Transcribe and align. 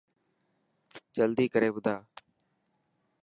جلدي 1.15 1.45
ڪر 1.53 1.63
ٻڌا. 1.75 1.95